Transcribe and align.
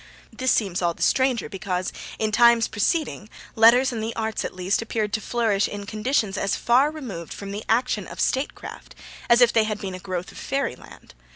This 0.35 0.49
seems 0.51 0.81
all 0.81 0.95
the 0.95 1.03
stranger 1.03 1.47
because, 1.47 1.93
in 2.17 2.31
times 2.31 2.67
preceding, 2.67 3.29
letters 3.55 3.91
and 3.91 4.01
the 4.01 4.15
arts, 4.15 4.43
at 4.43 4.55
least, 4.55 4.81
appeared 4.81 5.13
to 5.13 5.21
flourish 5.21 5.67
in 5.67 5.85
conditions 5.85 6.39
as 6.39 6.55
far 6.55 6.89
removed 6.89 7.31
from 7.31 7.51
the 7.51 7.63
action 7.69 8.07
of 8.07 8.19
statecraft 8.19 8.95
as 9.29 9.41
if 9.41 9.53
they 9.53 9.65
had 9.65 9.79
been 9.79 9.93
a 9.93 9.99
growth 9.99 10.31
of 10.31 10.39
fairyland. 10.39 11.13